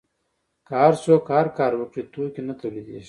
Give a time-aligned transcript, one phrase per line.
[0.67, 2.99] که هر څوک هر کار وکړي توکي نه تولیدیږي.